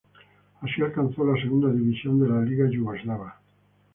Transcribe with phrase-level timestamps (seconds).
[0.61, 3.37] Así alcanzó la Segunda División de la Liga Yugoslava.